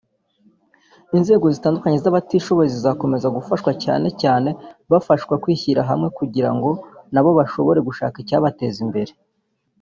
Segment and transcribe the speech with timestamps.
[1.17, 4.49] inzego zitandukanye z’abatishoboye zizakomeza gufashwa cyane cyane
[4.91, 6.69] bafashwa kwishyirahamwe kugira ngo
[7.13, 9.13] nabo bashobore gushaka ibyabateza imbere